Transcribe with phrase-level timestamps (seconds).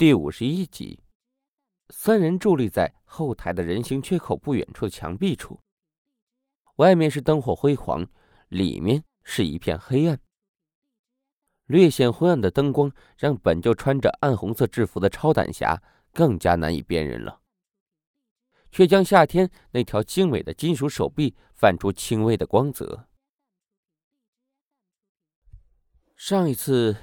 [0.00, 0.98] 第五十一集，
[1.90, 5.60] 三人伫立在后台的人行缺口不远处的墙壁处，
[6.76, 8.08] 外面是灯火辉煌，
[8.48, 10.18] 里面是一片黑暗。
[11.66, 15.82] 略显昏暗的灯光让本就穿着暗红色制服的超胆侠
[16.14, 17.42] 更加难以辨认了，
[18.70, 23.06] 却将夏天那条精美的金属手臂泛出轻微的光泽。
[26.16, 26.96] 上一次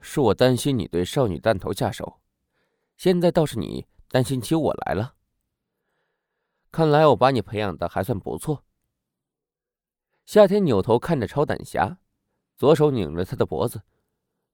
[0.00, 2.20] 是我担心你对少女弹头下手。
[2.96, 5.14] 现在倒是你担心起我来了。
[6.72, 8.64] 看来我把你培养的还算不错。
[10.24, 11.98] 夏天扭头看着超胆侠，
[12.56, 13.82] 左手拧着他的脖子，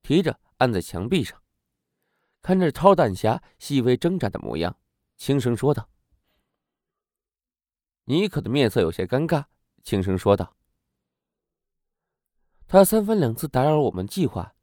[0.03, 1.41] 提着按在墙壁上，
[2.43, 4.77] 看着超胆侠细微挣扎的模样，
[5.17, 5.89] 轻声说道
[8.05, 9.47] ：“妮可的面色有些尴尬，
[9.83, 10.57] 轻声说道
[12.69, 14.55] ：‘他三番两次打扰我们计划，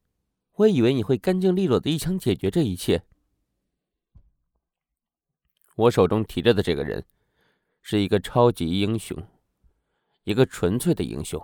[0.53, 3.05] 我以为你会干净利落的一枪解决这一切。’”
[5.79, 7.05] 我手中提着的这个人，
[7.81, 9.17] 是一个超级英雄，
[10.25, 11.41] 一个纯粹的英雄。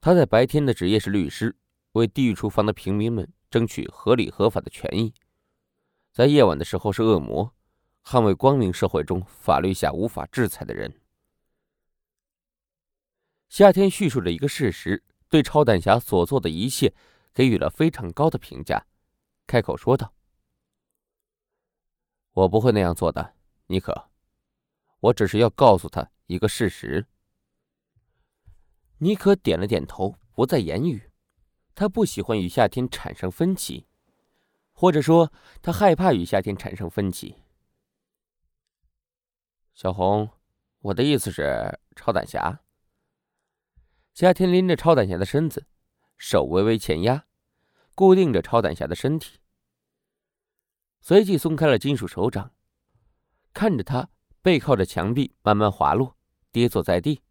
[0.00, 1.54] 他在白天的职业是律师，
[1.92, 5.12] 为地狱厨房的平民们争取合理合法的权益；
[6.14, 7.52] 在夜晚的时候是恶魔，
[8.02, 10.98] 捍卫光明社会中法律下无法制裁的人。
[13.50, 16.94] 夏天叙述着一个事实，对超胆侠所做的一切
[17.34, 18.86] 给予了非常高的评价，
[19.46, 20.15] 开口说道。
[22.36, 23.32] 我不会那样做的，
[23.68, 24.10] 妮可。
[25.00, 27.06] 我只是要告诉他一个事实。
[28.98, 31.10] 妮可点了点头，不再言语。
[31.74, 33.86] 他不喜欢与夏天产生分歧，
[34.74, 37.36] 或者说，他害怕与夏天产生分歧。
[39.72, 40.28] 小红，
[40.80, 42.60] 我的意思是，超胆侠。
[44.12, 45.66] 夏天拎着超胆侠的身子，
[46.18, 47.24] 手微微前压，
[47.94, 49.38] 固定着超胆侠的身体。
[51.06, 52.52] 随即松开了金属手掌，
[53.52, 54.08] 看着他
[54.42, 56.16] 背靠着墙壁慢慢滑落，
[56.50, 57.22] 跌坐在地。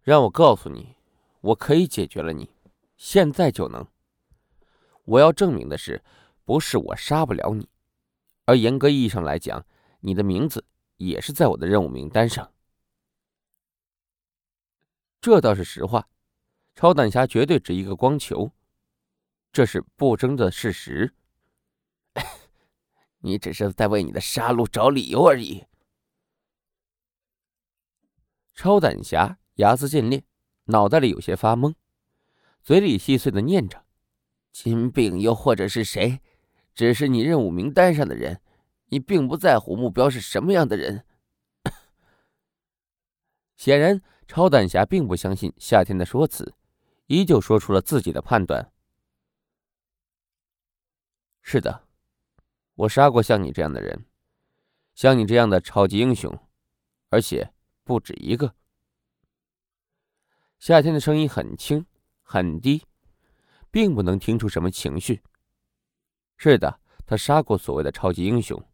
[0.00, 0.94] 让我告诉你，
[1.40, 2.48] 我可以解决了你，
[2.96, 3.84] 现在就能。
[5.06, 6.04] 我要证明的是，
[6.44, 7.68] 不是我杀不了你，
[8.44, 9.66] 而严格意义上来讲，
[9.98, 10.64] 你的名字
[10.98, 12.52] 也是在我的任务名单上。
[15.20, 16.08] 这倒是实话，
[16.76, 18.52] 超胆侠绝对值一个光球。
[19.50, 21.14] 这是不争的事实。
[23.20, 25.66] 你只是在为你的杀戮找理由而已。
[28.54, 30.24] 超胆侠牙眦尽裂，
[30.64, 31.74] 脑袋里有些发懵，
[32.62, 33.84] 嘴里细碎的念着
[34.52, 36.20] ：“金并又或者是谁，
[36.74, 38.40] 只是你任务名单上的人，
[38.86, 41.04] 你并不在乎目标是什么样的人。”
[43.56, 46.54] 显然，超胆侠并不相信夏天的说辞，
[47.06, 48.70] 依旧说出了自己的判断。
[51.42, 51.87] 是的，
[52.78, 54.06] 我杀过像你这样的人，
[54.94, 56.32] 像你这样的超级英雄，
[57.08, 57.52] 而且
[57.82, 58.54] 不止一个。
[60.60, 61.84] 夏天的声音很轻
[62.22, 62.84] 很低，
[63.72, 65.20] 并不能听出什么情绪。
[66.36, 68.64] 是的，他杀过所谓的超级英雄，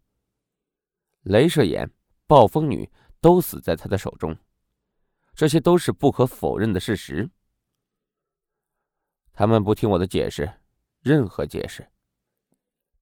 [1.25, 1.91] 镭射眼、
[2.27, 2.91] 暴风女
[3.23, 4.37] 都死在他的手中，
[5.35, 7.31] 这些都是不可否认的事实。
[9.33, 10.61] 他们不听我的解释，
[11.01, 11.89] 任何解释。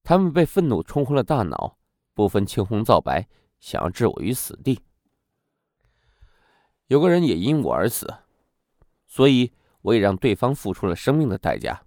[0.03, 1.77] 他们被愤怒冲昏了大脑，
[2.13, 3.27] 不分青红皂白，
[3.59, 4.81] 想要置我于死地。
[6.87, 8.13] 有个人也因我而死，
[9.07, 11.85] 所以我也让对方付出了生命的代价。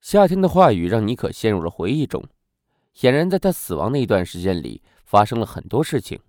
[0.00, 2.28] 夏天的话语让妮可陷入了回忆中，
[2.92, 6.20] 显然在他死亡那一段时间里发生了很多事情。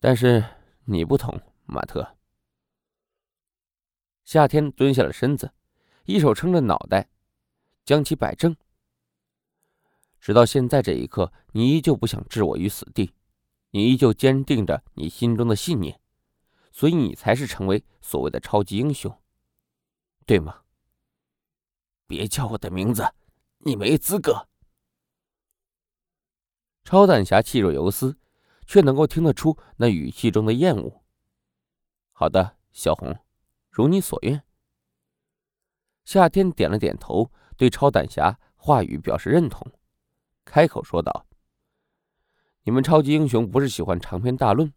[0.00, 0.44] 但是
[0.86, 2.16] 你不同，马特。
[4.24, 5.52] 夏天蹲下了身子，
[6.04, 7.08] 一手撑着脑袋。
[7.88, 8.54] 将其摆正。
[10.20, 13.14] 直到现在这一刻，你依旧不想置我于死地，
[13.70, 15.98] 你依旧坚定着你心中的信念，
[16.70, 19.18] 所以你才是成为所谓的超级英雄，
[20.26, 20.64] 对吗？
[22.06, 23.10] 别叫我的名字，
[23.60, 24.50] 你没资格。
[26.84, 28.18] 超胆侠气若游丝，
[28.66, 31.02] 却能够听得出那语气中的厌恶。
[32.12, 33.18] 好的，小红，
[33.70, 34.42] 如你所愿。
[36.04, 37.32] 夏天点了点头。
[37.58, 39.70] 对超胆侠话语表示认同，
[40.44, 41.26] 开口说道
[42.62, 44.72] ：“你们超级英雄不是喜欢长篇大论，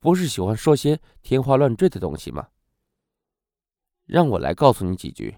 [0.00, 2.48] 不是喜欢说些天花乱坠的东西吗？
[4.06, 5.36] 让我来告诉你几句。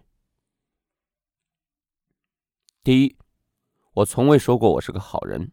[2.84, 3.18] 第一，
[3.94, 5.50] 我从未说过我是个好人，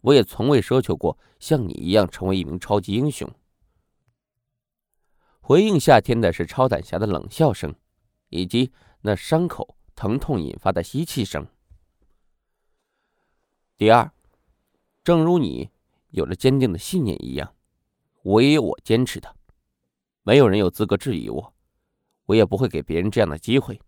[0.00, 3.30] 我也从未奢求过像你一样成为一名超级英雄。”
[5.40, 7.74] 回应夏天的是超胆侠的冷笑声，
[8.30, 8.72] 以及
[9.02, 11.44] 那伤口疼痛引发的吸气声。
[13.76, 14.12] 第二，
[15.02, 15.72] 正如你
[16.10, 17.52] 有着坚定的信念一样，
[18.22, 19.34] 我也有我坚持的。
[20.22, 21.52] 没有人有资格质疑我，
[22.26, 23.80] 我也不会给别人这样的机会。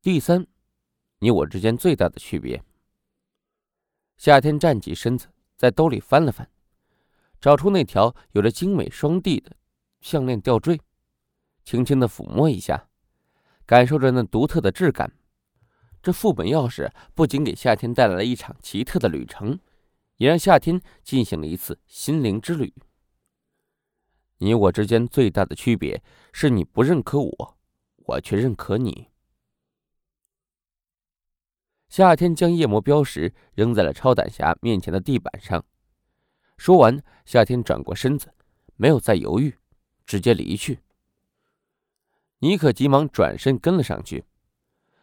[0.00, 0.46] 第三，
[1.18, 2.64] 你我之间最大的区别。
[4.16, 5.28] 夏天站起身子，
[5.58, 6.50] 在兜里翻了翻，
[7.42, 9.54] 找出那条有着精美双蒂的
[10.00, 10.80] 项链吊坠，
[11.64, 12.88] 轻轻的抚摸一下，
[13.66, 15.12] 感受着那独特的质感。
[16.02, 19.58] 这副本钥匙不仅给夏天带来了一场奇特的旅程，
[20.16, 22.74] 也让夏天进行了一次心灵之旅。
[24.38, 27.58] 你我之间最大的区别是你不认可我，
[27.96, 29.08] 我却认可你。
[31.88, 35.64] 夏天将夜魔标识扔在了超胆侠面前的地板上，
[36.56, 38.34] 说完，夏天转过身子，
[38.74, 39.56] 没有再犹豫，
[40.04, 40.80] 直接离去。
[42.42, 44.24] 尼克急忙转身跟了上去。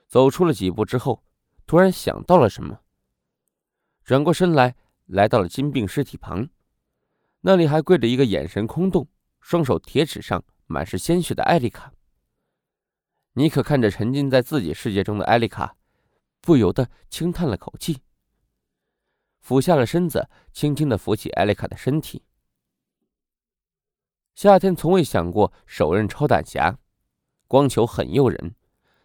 [0.10, 1.24] 走出了几步之后，
[1.66, 2.82] 突然想到了什么，
[4.04, 4.76] 转过身来，
[5.06, 6.50] 来到了金病尸体旁，
[7.40, 9.08] 那里还跪着一个眼神空洞、
[9.40, 11.94] 双手铁齿上满是鲜血的艾丽卡。
[13.34, 15.78] 尼克看着沉浸在自己世界中的艾丽卡，
[16.42, 18.02] 不由得轻叹了口气，
[19.40, 22.26] 俯下了身子，轻轻的扶起艾丽卡的身体。
[24.36, 26.78] 夏天从未想过手刃超胆侠，
[27.50, 28.56] 光球很诱人。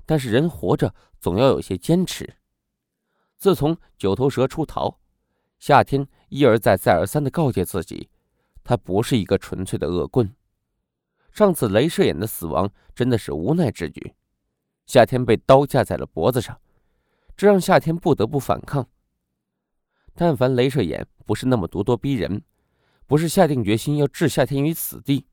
[0.07, 2.37] 但是人活着总要有些坚持。
[3.39, 5.01] 自从九头蛇出逃，
[5.59, 8.11] 夏天一而再、再而三的告诫自己，
[8.63, 10.37] 他不是一个纯粹的恶棍。
[11.33, 14.15] 上次镭射眼的死亡真的是无奈之举，
[14.85, 16.61] 夏天被刀架在了脖子上，
[17.35, 18.87] 这让夏天不得不反抗。
[20.15, 22.43] 但凡镭射眼不是那么咄咄逼人，
[23.07, 25.27] 不是下定决心要置夏天于死地，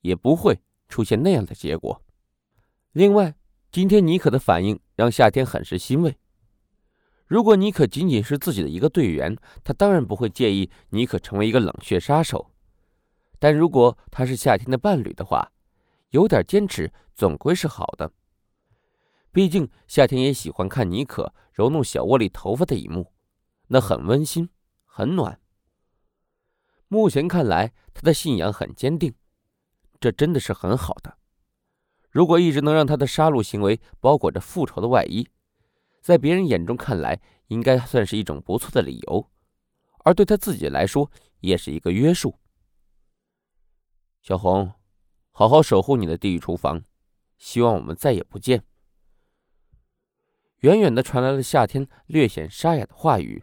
[0.00, 2.00] 也不会出现那样的结果。
[2.92, 3.34] 另外。
[3.70, 6.18] 今天尼可的反应让夏天很是欣慰。
[7.26, 9.34] 如果尼可仅仅是自己的一个队员，
[9.64, 12.50] 他当然不会介意尼可成为一个冷血杀手。
[13.38, 15.52] 但如果他是夏天的伴侣的话，
[16.10, 18.12] 有点坚持总归是好的。
[19.32, 23.10] 毕竟夏天也喜欢看尼可揉弄小窝里头发的一幕，
[23.68, 24.50] 那很温馨，
[24.84, 25.40] 很暖。
[26.88, 29.14] 目前看来，他的信仰很坚定，
[29.98, 31.16] 这真的是很好的。
[32.12, 35.26] 如果一直能让他的杀戮行为包裹着复仇的外衣，
[36.02, 39.30] 在别人眼中看来，应该算是一种不错的理由，
[40.04, 41.10] 而对他自己来说，
[41.40, 42.38] 也是一个约束。
[44.20, 44.74] 小红，
[45.30, 46.84] 好好守护你的地狱厨房，
[47.38, 48.62] 希望我们再也不见。
[50.58, 53.42] 远远的传来了夏天略显沙哑的话语，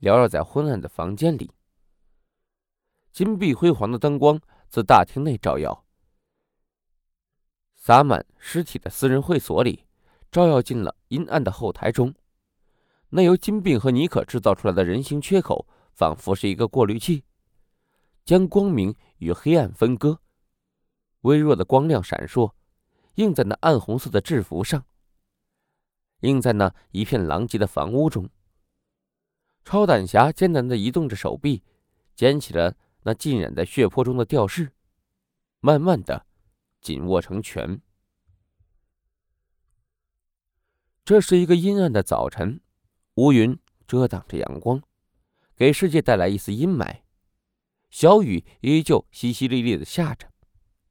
[0.00, 1.52] 缭绕在昏暗的房间里。
[3.12, 5.86] 金碧辉煌的灯光自大厅内照耀。
[7.82, 9.86] 洒满尸体的私人会所里，
[10.30, 12.14] 照耀进了阴暗的后台中。
[13.08, 17.24] 那由金病和尼可制造出来的人形缺口，仿佛是一个过滤器，
[18.24, 20.20] 将光明与黑暗分割。
[21.22, 22.52] 微弱的光亮闪烁，
[23.16, 24.84] 映在那暗红色的制服上，
[26.20, 28.30] 映在那一片狼藉的房屋中。
[29.64, 31.64] 超胆侠艰难地移动着手臂，
[32.14, 34.70] 捡起了那浸染在血泊中的吊饰，
[35.58, 36.26] 慢慢的。
[36.82, 37.80] 紧握成拳。
[41.04, 42.60] 这是一个阴暗的早晨，
[43.14, 44.82] 乌云遮挡着阳光，
[45.56, 47.00] 给世界带来一丝阴霾。
[47.88, 50.30] 小雨依旧淅淅沥沥的下着，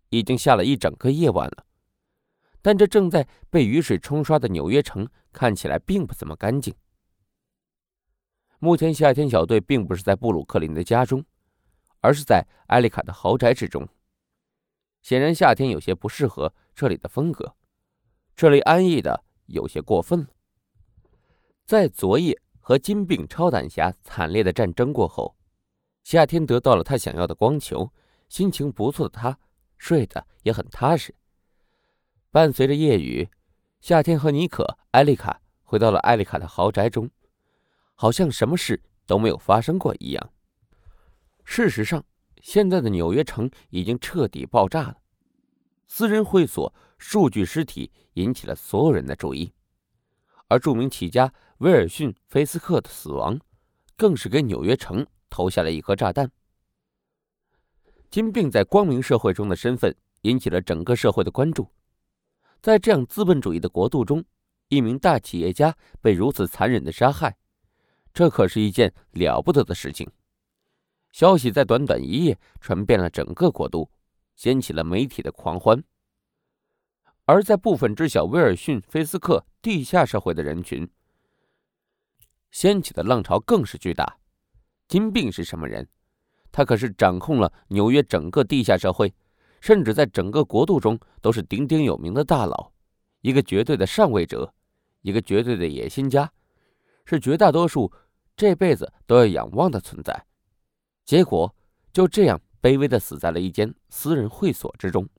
[0.09, 1.65] 已经下了一整个夜晚了。
[2.61, 6.73] 但这正在被雨水冲刷的纽约城看起来并不怎么干净。
[8.59, 11.25] 目前，夏天小队并不是在布鲁克林的家中，
[12.01, 13.87] 而是在艾丽卡的豪宅之中。
[15.01, 17.55] 显然，夏天有些不适合这里的风格，
[18.35, 20.27] 这里安逸的有些过分了。
[21.65, 25.35] 在昨夜和金病超胆侠惨烈的战争过后，
[26.03, 27.91] 夏天得到了他想要的光球，
[28.29, 29.37] 心情不错的他
[29.77, 31.15] 睡得也很踏实。
[32.29, 33.29] 伴随着夜雨，
[33.79, 37.09] 夏天和妮可、艾丽卡回到了艾丽卡的豪宅中，
[37.95, 40.33] 好像什么事都没有发生过一样。
[41.43, 42.05] 事实上，
[42.41, 44.97] 现在的纽约城已经彻底爆炸了，
[45.87, 49.53] 私人会所数据尸体引起了所有人的注意，
[50.47, 53.39] 而著名企业家威尔逊·菲斯克的死亡，
[53.95, 56.29] 更是给纽约城投下了一颗炸弹。
[58.09, 61.69] 金并在光明社会中的身份引起了整个社会的关注，
[62.61, 64.23] 在这样资本主义的国度中，
[64.67, 67.37] 一名大企业家被如此残忍的杀害，
[68.13, 70.09] 这可是一件了不得的事情。
[71.11, 73.89] 消息在短短一夜传遍了整个国都，
[74.35, 75.83] 掀起了媒体的狂欢。
[77.25, 80.89] 而在部分知晓威尔逊·菲斯克地下社会的人群，
[82.49, 84.17] 掀起的浪潮更是巨大。
[84.87, 85.87] 金并是什么人？
[86.51, 89.13] 他可是掌控了纽约整个地下社会，
[89.61, 92.73] 甚至在整个国度中都是鼎鼎有名的大佬，
[93.21, 94.53] 一个绝对的上位者，
[95.01, 96.29] 一个绝对的野心家，
[97.05, 97.89] 是绝大多数
[98.35, 100.25] 这辈子都要仰望的存在。
[101.11, 101.53] 结果
[101.91, 105.09] 就这样卑微的死在了一间私人会所之中。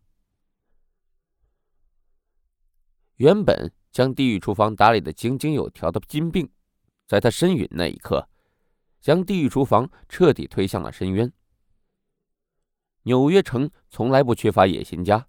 [3.16, 6.50] 原本将地狱厨房打理的井井有条的金并，
[7.06, 8.26] 在他身陨那一刻，
[9.02, 11.30] 将地狱厨房彻底推向了深渊。
[13.02, 15.28] 纽约城从来不缺乏野心家，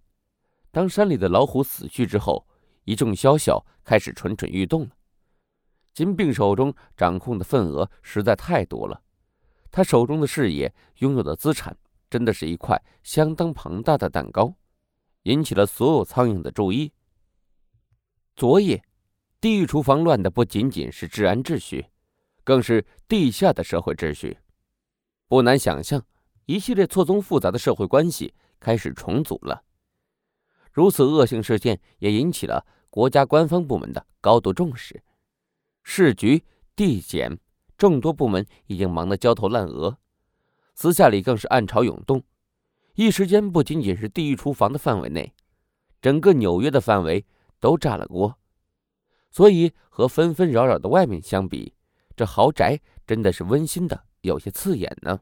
[0.72, 2.48] 当山里的老虎死去之后，
[2.86, 4.96] 一众宵小开始蠢蠢欲动了。
[5.94, 9.03] 金并手中掌控的份额实在太多了，
[9.74, 11.76] 他手中的事业、拥有的资产，
[12.08, 14.54] 真的是一块相当庞大的蛋糕，
[15.24, 16.94] 引起了所有苍蝇的注意。
[18.36, 18.86] 昨夜，
[19.42, 21.88] 地狱厨房乱的不仅仅是治安秩序，
[22.44, 24.38] 更是地下的社会秩序。
[25.28, 26.06] 不难想象，
[26.46, 29.64] 一系列错综复杂的社会关系开始重组了。
[30.72, 35.04] 如此恶性事件也引起了国家官方部门的高度重视，
[35.82, 36.44] 市局、
[36.76, 37.40] 地检
[37.78, 39.98] 众多部门已经忙得焦头烂额，
[40.74, 42.24] 私下里更是暗潮涌动。
[42.96, 45.34] 一时间，不仅仅是地狱厨房的范围内，
[46.02, 47.26] 整个纽约的范围。
[47.60, 48.38] 都炸了锅，
[49.32, 51.74] 所以和纷纷扰扰的外面相比，
[52.14, 52.78] 这豪宅
[53.08, 55.22] 真的是温馨的有些刺眼呢。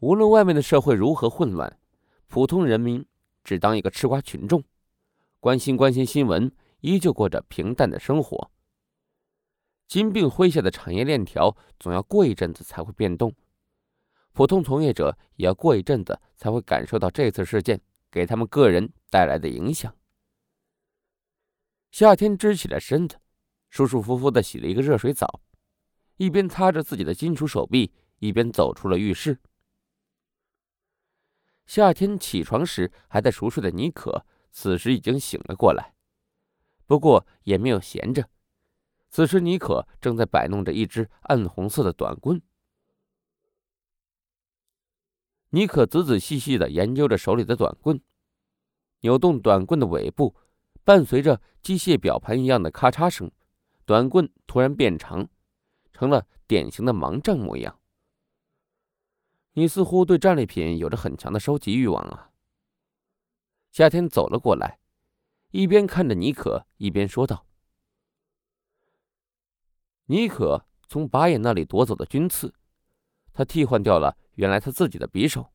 [0.00, 1.78] 无论外面的社会如何混乱，
[2.26, 3.06] 普通人民
[3.44, 4.64] 只当一个吃瓜群众，
[5.38, 6.50] 关心关心新闻，
[6.80, 8.50] 依旧过着平淡的生活。
[9.86, 13.34] 金并麾下的产业链条总要过一阵子才会变动，
[14.32, 19.94] 普通从业者也要过一阵子才会感受到这次事件给他们个人带来的影响。
[21.92, 23.18] 夏天支起了身子，
[23.70, 25.40] 舒舒服服的洗了一个热水澡，
[26.16, 29.38] 一边擦着自己的金属手臂，一边走出了浴室。
[31.64, 35.94] 夏天起床时还在熟睡的妮可，此时已经醒了过来，
[36.86, 38.28] 不过也没有闲着。
[39.16, 42.42] 此时，妮可正在摆弄着一只暗红色的短棍。
[45.48, 47.98] 妮可仔仔细细的研究着手里的短棍，
[49.00, 50.36] 扭动短棍的尾部。
[50.84, 53.32] 伴随着机械表盘一样的咔嚓声，
[53.86, 55.26] 短棍突然变长，
[55.94, 57.80] 成了典型的盲杖模样。
[59.54, 62.32] 你似乎对战利品有着很强的收集欲望啊！
[63.72, 64.78] 夏天走了过来，
[65.52, 67.46] 一边看着妮可，一边说道
[70.06, 72.54] ：“妮可从把眼那里夺走的军刺，
[73.32, 75.52] 他替换掉了原来他自己的匕首，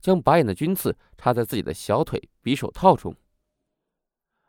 [0.00, 3.14] 将把眼的军刺插在自己的小腿匕首套中。”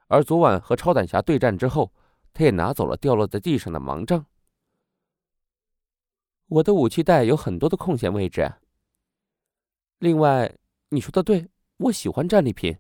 [0.08, 1.94] 而昨晚和超胆侠对战之后，
[2.34, 4.26] 他也拿走了掉落在地上的盲杖。
[6.48, 8.54] 我的武器袋有很多的空闲位置。
[10.00, 10.54] 另外，
[10.90, 11.48] 你说的对，
[11.78, 12.78] 我喜欢战利品，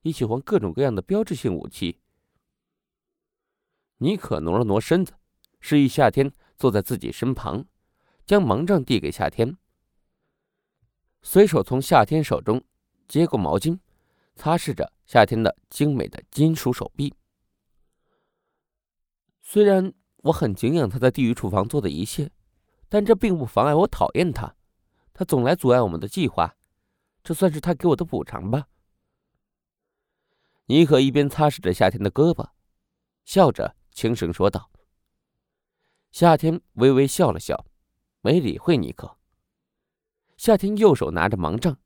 [0.00, 2.00] 也喜欢各种各样的标志性武器。
[3.98, 5.14] 妮可挪了挪身子，
[5.62, 7.64] 示意夏天坐在自己身旁，
[8.26, 9.56] 将盲杖递给夏天，
[11.22, 12.62] 随手从夏天手中
[13.08, 13.78] 接过毛巾。
[14.34, 17.14] 擦拭着夏天的精美的金属手臂。
[19.42, 19.92] 虽然
[20.22, 22.30] 我很敬仰他在地狱厨房做的一切，
[22.88, 24.56] 但这并不妨碍我讨厌他。
[25.12, 26.56] 他总来阻碍我们的计划，
[27.22, 28.68] 这算是他给我的补偿吧。
[30.64, 32.48] 妮可一边擦拭着夏天的胳膊，
[33.26, 34.71] 笑着轻声说道。
[36.12, 37.64] 夏天微微笑了笑，
[38.20, 39.16] 没理会尼克。
[40.36, 41.78] 夏天右手拿着盲杖。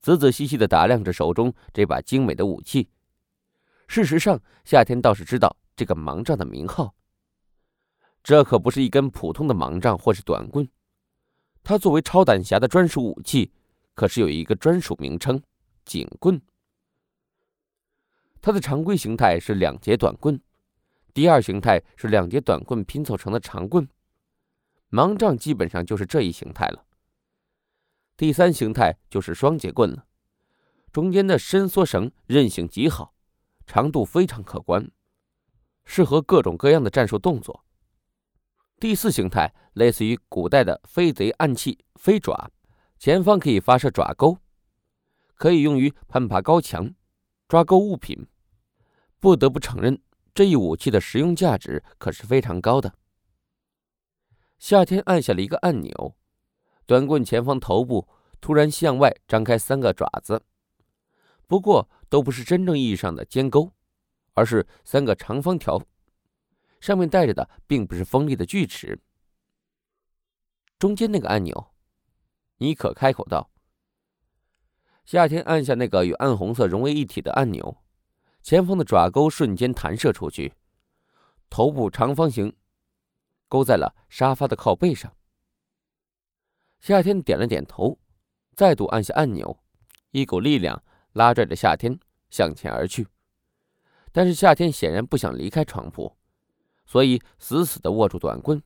[0.00, 2.88] 仔仔细细的打量着手中这把精美的武器。
[3.86, 6.94] 事实上，夏天倒是知道这个盲杖的名号。
[8.22, 10.66] 这可不是一根普通的盲杖或是短棍，
[11.62, 13.52] 它作为超胆侠的专属武器，
[13.94, 15.42] 可是有一个专属名称——
[15.84, 16.40] 警棍。
[18.40, 20.40] 它的常规形态是两节短棍，
[21.14, 23.88] 第二形态是两节短棍拼凑成的长棍。
[24.90, 26.84] 盲杖基本上就是这一形态了。
[28.16, 30.06] 第三形态就是双节棍了，
[30.92, 33.14] 中间的伸缩绳韧性极好，
[33.66, 34.90] 长度非常可观，
[35.84, 37.64] 适合各种各样的战术动作。
[38.80, 42.50] 第四形态类似于古代的飞贼暗器飞爪，
[42.98, 44.38] 前方可以发射爪钩，
[45.34, 46.92] 可以用于攀爬高墙、
[47.48, 48.26] 抓钩物品。
[49.20, 50.00] 不得不承认，
[50.34, 52.92] 这一武器的实用价值可是非常高的。
[54.58, 56.16] 夏天按下了一个按钮。
[56.86, 58.06] 短棍前方头部
[58.40, 60.42] 突然向外张开三个爪子，
[61.46, 63.72] 不过都不是真正意义上的尖钩，
[64.34, 65.82] 而是三个长方条，
[66.80, 69.00] 上面带着的并不是锋利的锯齿。
[70.78, 71.72] 中间那个按钮，
[72.58, 73.50] 尼可开口道。
[75.06, 77.82] 夏天按下那个与暗红色融为一体的按钮，
[78.44, 80.52] 前方的爪钩瞬间弹射出去，
[81.48, 82.54] 头部长方形
[83.48, 85.10] 勾在了沙发的靠背上。
[86.78, 87.98] 夏天点了点头。
[88.54, 89.58] 再度按下按钮，
[90.12, 90.80] 一股力量
[91.14, 91.98] 拉拽着夏天
[92.30, 93.08] 向前而去。
[94.12, 96.16] 但是夏天显然不想离开床铺，
[96.86, 98.62] 所以死死地握住短棍。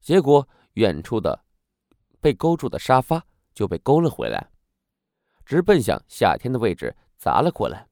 [0.00, 1.44] 结果，远处的
[2.18, 4.50] 被勾住的沙发就被勾了回来，
[5.44, 7.87] 直奔向夏天的位置砸了过来。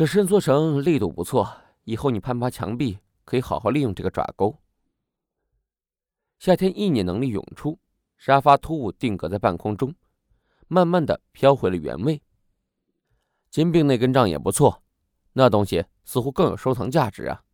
[0.00, 4.58] 这伸缩绳力度不错，以后你攀爬墙壁可以好好利用这个爪钩。
[6.38, 7.78] 夏天意念能力涌出。
[8.16, 9.94] 沙发突兀定格在半空中，
[10.68, 12.22] 慢慢的飘回了原位。
[13.50, 14.82] 金并那根杖也不错，
[15.34, 17.44] 那东西似乎更有收藏价值啊。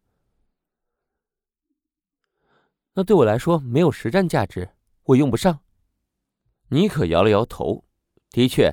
[2.92, 4.70] 那对我来说没有实战价值，
[5.02, 5.58] 我用不上。
[6.68, 7.82] 尼可摇了摇头，
[8.30, 8.72] 的确，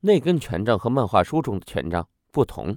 [0.00, 2.76] 那根权杖和漫画书中的权杖不同，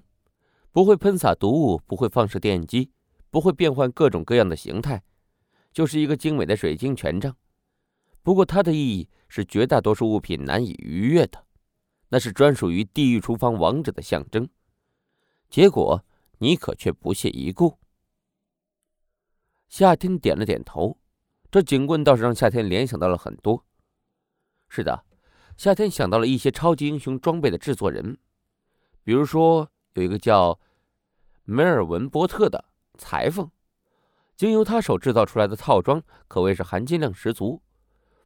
[0.79, 2.89] 不会喷洒毒物，不会放射电击，
[3.29, 5.03] 不会变换各种各样的形态，
[5.73, 7.35] 就是一个精美的水晶权杖。
[8.23, 11.45] 不过，它的意义是绝大多数物品难以逾越的，
[12.07, 14.47] 那是专属于地狱厨房王者的象征。
[15.49, 16.01] 结果，
[16.37, 17.77] 尼可却不屑一顾。
[19.67, 20.97] 夏天点了点头，
[21.51, 23.65] 这警棍倒是让夏天联想到了很多。
[24.69, 25.03] 是的，
[25.57, 28.17] 夏天想到了一些超级英雄装备的制作人，
[29.03, 30.57] 比如说有一个叫
[31.51, 32.63] 梅尔文波特的
[32.99, 33.49] 裁缝，
[34.35, 37.63] 经由他手制造出来的套装可谓是含金量十足。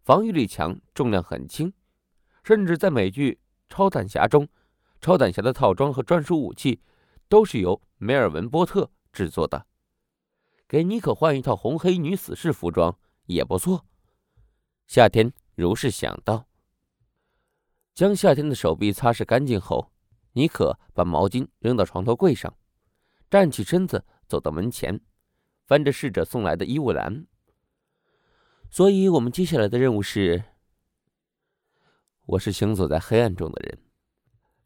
[0.02, 1.72] 防御力强，重量很轻，
[2.44, 3.40] 甚至在美剧
[3.74, 4.50] 《超胆侠》中，
[5.00, 6.82] 超胆侠的套装和专属武器
[7.30, 9.68] 都是由梅尔文·波特制作的。
[10.68, 12.94] 给妮可换一套红黑女死士服装
[13.28, 13.86] 也不错。
[14.86, 16.46] 夏天如是想到。
[17.96, 19.94] 将夏天的手臂擦拭干净后，
[20.34, 22.54] 妮可把毛巾扔到床头柜上，
[23.34, 25.02] 站起身子走到门前，
[25.66, 27.26] 翻着侍者送来的衣物篮。
[28.70, 30.44] 所以，我们接下来的任务是：
[32.28, 33.80] 我是行走在黑暗中的人，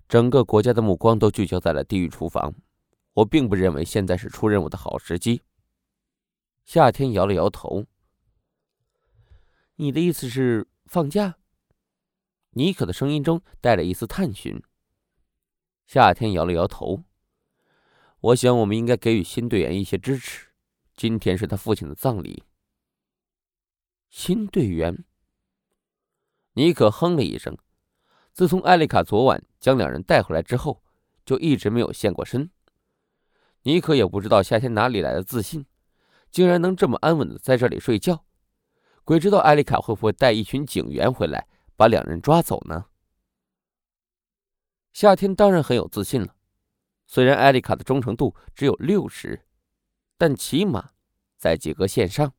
[0.09, 2.53] 整个国家的目光都聚焦在了地狱厨房。
[3.13, 5.41] 我并不认为现在是出任务的好时机。
[6.65, 7.85] 夏天摇了摇头。
[9.77, 11.37] 你的意思是放假？
[12.49, 14.61] 妮可的声音中带了一丝探寻。
[15.85, 17.06] 夏天摇了摇头。
[18.27, 20.49] 我想，我们应该给予新队员一些支持。
[20.97, 22.43] 今天是他父亲的葬礼。
[24.09, 25.05] 新队员。
[26.55, 27.57] 尼可哼了一声。
[28.33, 30.83] 自从艾丽卡昨晚将两人带回来之后，
[31.25, 32.51] 就一直没有现过身。
[33.61, 35.65] 尼可也不知道夏天哪里来的自信，
[36.29, 38.25] 竟然能这么安稳的在这里睡觉。
[39.05, 42.87] 鬼知道艾丽卡会不会带一群警员回来把两人抓走呢？
[44.91, 46.35] 夏天当然很有自信了。
[47.07, 49.41] 虽然艾丽卡的忠诚度只有六十，
[50.17, 50.91] 但起码
[51.37, 52.33] 在及格线上。